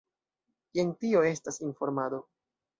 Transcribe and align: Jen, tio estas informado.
Jen, 0.77 0.95
tio 1.05 1.23
estas 1.33 1.63
informado. 1.71 2.25